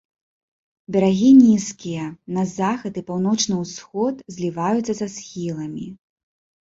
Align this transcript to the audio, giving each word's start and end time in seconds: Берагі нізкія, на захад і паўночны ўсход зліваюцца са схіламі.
Берагі 0.93 1.27
нізкія, 1.41 2.05
на 2.37 2.43
захад 2.55 2.93
і 3.01 3.03
паўночны 3.11 3.55
ўсход 3.63 4.13
зліваюцца 4.37 4.93
са 5.01 5.07
схіламі. 5.17 5.87